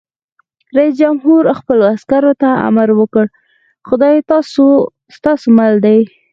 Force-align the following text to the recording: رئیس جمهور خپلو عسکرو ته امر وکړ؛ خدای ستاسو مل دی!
رئیس 0.77 0.93
جمهور 1.01 1.43
خپلو 1.59 1.83
عسکرو 1.95 2.33
ته 2.41 2.49
امر 2.67 2.89
وکړ؛ 2.99 3.25
خدای 3.87 4.15
ستاسو 5.17 5.47
مل 5.57 5.73
دی! 5.85 5.99